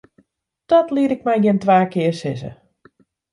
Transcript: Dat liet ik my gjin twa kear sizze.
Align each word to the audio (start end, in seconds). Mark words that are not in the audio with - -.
Dat 0.71 0.87
liet 0.95 1.11
ik 1.15 1.21
my 1.25 1.35
gjin 1.43 1.59
twa 1.63 1.77
kear 1.91 2.13
sizze. 2.21 2.51